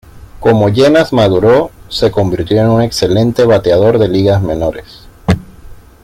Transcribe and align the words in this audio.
Como 0.39 0.69
Llenas 0.69 1.13
maduró, 1.13 1.69
se 1.87 2.09
convirtió 2.09 2.59
en 2.59 2.69
un 2.69 2.81
excelente 2.81 3.45
bateador 3.45 3.99
de 3.99 4.07
ligas 4.07 4.41
menores. 4.41 5.07